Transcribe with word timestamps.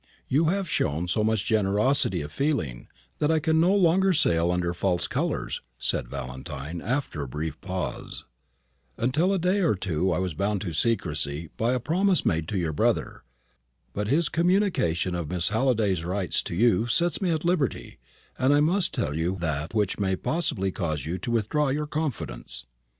"You 0.27 0.45
have 0.45 0.67
shown 0.67 1.07
so 1.07 1.23
much 1.23 1.45
generosity 1.45 2.23
of 2.23 2.31
feeling, 2.31 2.87
that 3.19 3.29
I 3.29 3.37
can 3.39 3.59
no 3.59 3.75
longer 3.75 4.13
sail 4.13 4.49
under 4.49 4.73
false 4.73 5.05
colours," 5.07 5.61
said 5.77 6.07
Valentine, 6.07 6.81
after 6.81 7.21
a 7.21 7.27
brief 7.27 7.61
pause. 7.61 8.25
"Until 8.97 9.31
a 9.31 9.37
day 9.37 9.59
or 9.59 9.75
two 9.75 10.05
ago 10.05 10.13
I 10.13 10.17
was 10.17 10.33
bound 10.33 10.61
to 10.61 10.73
secrecy 10.73 11.51
by 11.55 11.73
a 11.73 11.79
promise 11.79 12.25
made 12.25 12.47
to 12.47 12.57
your 12.57 12.73
brother. 12.73 13.21
But 13.93 14.07
his 14.07 14.27
communication 14.27 15.13
of 15.13 15.29
Miss 15.29 15.49
Halliday's 15.49 16.03
rights 16.03 16.41
to 16.49 16.55
you 16.55 16.87
sets 16.87 17.21
me 17.21 17.29
at 17.29 17.45
liberty, 17.45 17.99
and 18.39 18.55
I 18.55 18.59
must 18.59 18.95
tell 18.95 19.15
you 19.15 19.35
that 19.35 19.75
which 19.75 19.99
may 19.99 20.15
possibly 20.15 20.71
cause 20.71 21.05
you 21.05 21.19
to 21.19 21.29
withdraw 21.29 21.69
your 21.69 21.85
confidence." 21.85 22.65